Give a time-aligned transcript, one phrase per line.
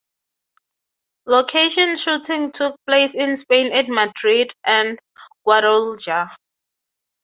[1.27, 4.97] Location shooting took place in Spain at Madrid and
[5.45, 6.35] Guadalajara